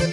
Ya 0.00 0.06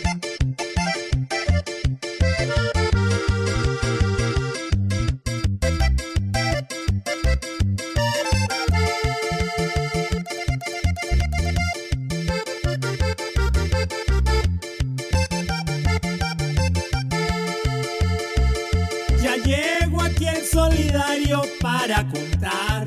llego 19.46 20.02
aquí 20.02 20.28
el 20.28 20.46
solidario 20.46 21.44
para 21.62 22.06
contar 22.10 22.86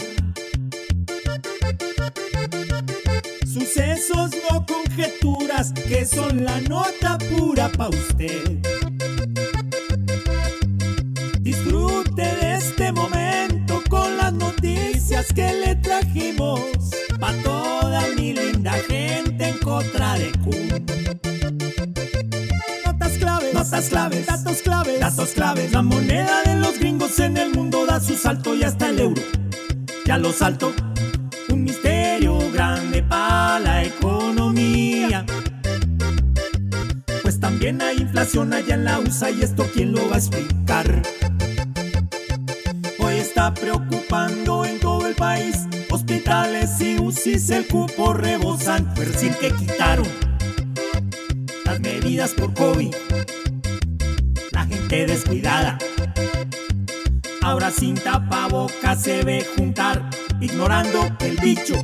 no 4.09 4.65
conjeturas, 4.65 5.73
que 5.73 6.07
son 6.07 6.45
la 6.45 6.61
nota 6.63 7.19
pura 7.19 7.69
pa' 7.69 7.89
usted. 7.89 8.59
Disfrute 11.41 12.23
de 12.23 12.55
este 12.55 12.93
momento 12.93 13.83
con 13.91 14.17
las 14.17 14.33
noticias 14.33 15.27
que 15.35 15.53
le 15.53 15.77
trajimos 15.77 16.61
pa' 17.19 17.35
toda 17.43 18.03
mi 18.17 18.33
linda 18.33 18.73
gente 18.89 19.49
en 19.49 19.59
contra 19.59 20.15
de 20.15 20.31
claves, 23.19 23.55
notas 23.55 23.89
claves, 23.89 24.27
datos 24.27 24.63
claves, 24.63 25.01
datos 25.01 25.29
claves. 25.31 25.73
La 25.73 25.83
moneda 25.83 26.43
de 26.45 26.57
los 26.57 26.79
gringos 26.79 27.19
en 27.19 27.37
el 27.37 27.53
mundo 27.53 27.85
da 27.85 28.01
su 28.01 28.17
salto 28.17 28.55
y 28.55 28.63
hasta 28.63 28.89
el 28.89 29.01
euro. 29.01 29.23
Ya 30.07 30.17
lo 30.17 30.33
salto. 30.33 30.73
Inflación 38.11 38.53
allá 38.53 38.75
en 38.75 38.85
la 38.85 38.99
USA 38.99 39.31
y 39.31 39.41
esto 39.41 39.65
quién 39.73 39.93
lo 39.93 40.09
va 40.09 40.17
a 40.17 40.19
explicar. 40.19 41.03
Hoy 42.99 43.15
está 43.15 43.55
preocupando 43.55 44.65
en 44.65 44.81
todo 44.81 45.07
el 45.07 45.15
país. 45.15 45.67
Hospitales 45.91 46.81
y 46.81 46.99
UCIs 46.99 47.51
el 47.51 47.67
cupo 47.67 48.13
rebosan. 48.13 48.93
Pero 48.95 49.13
sin 49.17 49.33
que 49.35 49.53
quitaron 49.53 50.09
las 51.65 51.81
medidas 51.81 52.33
por 52.33 52.53
COVID. 52.55 52.95
La 54.53 54.67
gente 54.67 55.07
descuidada. 55.07 55.79
Ahora 57.43 57.71
sin 57.71 57.95
tapabocas 57.95 59.03
se 59.03 59.23
ve 59.23 59.47
juntar, 59.57 60.11
ignorando 60.41 61.09
el 61.21 61.37
bicho. 61.37 61.75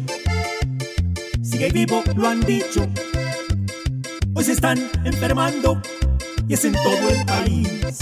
Sigue 1.43 1.71
vivo, 1.71 2.03
lo 2.17 2.29
han 2.29 2.41
dicho. 2.41 2.87
Hoy 4.37 4.45
se 4.45 4.53
están 4.53 4.79
enfermando 5.05 5.81
y 6.47 6.53
es 6.53 6.65
en 6.67 6.75
todo 6.75 7.09
el 7.09 7.25
país. 7.25 7.99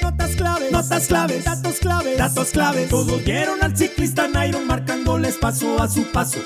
Notas 0.00 0.34
claves, 0.34 0.72
notas 0.72 1.06
claves, 1.06 1.44
datos 1.44 1.78
claves, 1.78 2.16
datos 2.16 2.48
claves. 2.48 2.88
Todos 2.88 3.22
vieron 3.22 3.62
al 3.62 3.76
ciclista 3.76 4.28
Nairo 4.28 4.60
marcándoles 4.60 5.36
paso 5.36 5.82
a 5.82 5.90
su 5.90 6.04
paso. 6.04 6.38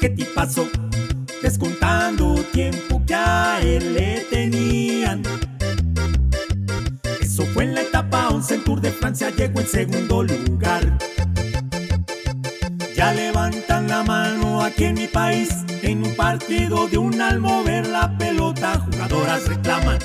¿Qué 0.00 0.08
tipazo? 0.08 0.66
Descontando 1.42 2.42
tiempo 2.54 3.02
que 3.06 3.14
a 3.14 3.60
él 3.60 3.92
le 3.92 4.20
tenían. 4.30 5.22
Eso 7.20 7.44
fue 7.52 7.64
en 7.64 7.74
la 7.74 7.82
etapa 7.82 8.30
11 8.30 8.54
en 8.54 8.64
Tour 8.64 8.80
de 8.80 8.92
Francia, 8.92 9.28
llegó 9.28 9.60
en 9.60 9.66
segundo 9.66 10.22
lugar. 10.22 10.96
Ya 12.96 13.12
levantan 13.12 13.88
la 13.88 14.04
mano 14.04 14.62
aquí 14.62 14.84
en 14.84 14.94
mi 14.94 15.06
país, 15.06 15.50
en 15.82 16.04
un 16.04 16.14
partido 16.14 16.88
de 16.88 16.98
un 16.98 17.20
al 17.20 17.40
mover 17.40 17.86
la 17.86 18.16
pelota, 18.18 18.78
jugadoras 18.78 19.46
reclaman 19.46 19.98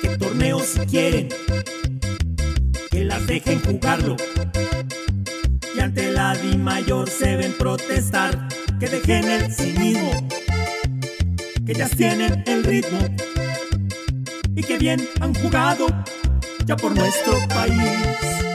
que 0.00 0.16
torneos 0.18 0.66
si 0.66 0.80
quieren, 0.80 1.28
que 2.90 3.04
las 3.04 3.26
dejen 3.26 3.60
jugarlo. 3.60 4.16
Y 5.74 5.80
ante 5.80 6.12
la 6.12 6.34
Di 6.36 6.56
Mayor 6.56 7.08
se 7.08 7.36
ven 7.36 7.52
protestar, 7.58 8.48
que 8.78 8.88
dejen 8.88 9.30
el 9.30 9.52
cinismo, 9.52 10.28
que 11.66 11.72
ellas 11.72 11.90
tienen 11.96 12.42
el 12.46 12.64
ritmo 12.64 12.98
y 14.54 14.62
que 14.62 14.78
bien 14.78 15.08
han 15.20 15.34
jugado 15.34 15.86
ya 16.66 16.76
por 16.76 16.94
nuestro 16.94 17.34
país. 17.48 18.51